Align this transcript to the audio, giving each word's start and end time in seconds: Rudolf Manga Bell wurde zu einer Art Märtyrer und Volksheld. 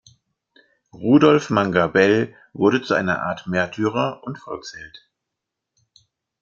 Rudolf 0.93 1.51
Manga 1.51 1.85
Bell 1.85 2.35
wurde 2.53 2.81
zu 2.81 2.95
einer 2.95 3.21
Art 3.21 3.45
Märtyrer 3.45 4.23
und 4.23 4.39
Volksheld. 4.39 5.07